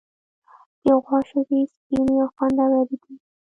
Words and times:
د 0.85 0.87
غوا 1.03 1.19
شیدې 1.29 1.61
سپینې 1.73 2.15
او 2.23 2.29
خوندورې 2.35 2.81
دي. 3.01 3.13